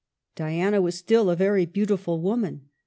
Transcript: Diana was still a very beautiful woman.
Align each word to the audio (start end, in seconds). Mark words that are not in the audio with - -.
Diana 0.35 0.81
was 0.81 0.95
still 0.95 1.29
a 1.29 1.35
very 1.35 1.67
beautiful 1.67 2.19
woman. 2.23 2.69